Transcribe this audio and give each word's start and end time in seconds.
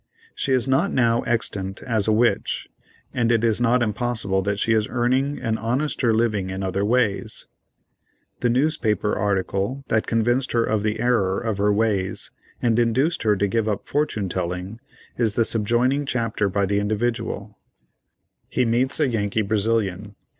She 0.33 0.51
is 0.51 0.67
not 0.67 0.91
now 0.91 1.21
extant 1.27 1.83
as 1.83 2.07
a 2.07 2.11
witch, 2.11 2.67
and 3.13 3.31
it 3.31 3.43
is 3.43 3.61
not 3.61 3.83
impossible 3.83 4.41
that 4.41 4.57
she 4.57 4.73
is 4.73 4.87
earning 4.89 5.39
an 5.39 5.59
honester 5.59 6.11
living 6.11 6.49
in 6.49 6.63
other 6.63 6.83
ways. 6.83 7.45
The 8.39 8.49
newspaper 8.49 9.15
article 9.15 9.83
that 9.89 10.07
convinced 10.07 10.53
her 10.53 10.63
of 10.63 10.81
the 10.81 10.99
error 10.99 11.39
of 11.39 11.59
her 11.59 11.71
ways, 11.71 12.31
and 12.63 12.79
induced 12.79 13.21
her 13.21 13.35
to 13.35 13.47
give 13.47 13.69
up 13.69 13.87
fortune 13.87 14.27
telling, 14.27 14.79
is 15.17 15.35
the 15.35 15.45
subjoined 15.45 16.07
chapter 16.07 16.49
by 16.49 16.65
the 16.65 16.79
"Individual:" 16.79 17.59
He 18.49 18.65
meets 18.65 18.99
a 18.99 19.07
Yankee 19.07 19.43
Brazilian. 19.43 20.15